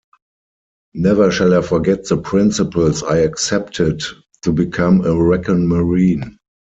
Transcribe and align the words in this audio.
Never 0.95 1.29
shall 1.29 1.53
I 1.53 1.61
forget 1.61 2.05
the 2.07 2.17
principles 2.17 3.03
I 3.03 3.17
accepted 3.19 4.01
to 4.41 4.51
become 4.51 5.05
a 5.05 5.13
Recon 5.15 5.67
Marine. 5.67 6.39